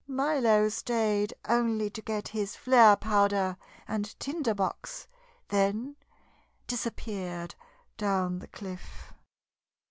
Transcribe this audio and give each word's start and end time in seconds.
Milo 0.07 0.67
stayed 0.69 1.31
only 1.47 1.91
to 1.91 2.01
get 2.01 2.29
his 2.29 2.55
flare 2.55 2.95
powder 2.95 3.55
and 3.87 4.19
tinder 4.19 4.55
box, 4.55 5.05
then 5.49 5.95
disappeared 6.65 7.53
down 7.97 8.39
the 8.39 8.47
cliff. 8.47 9.13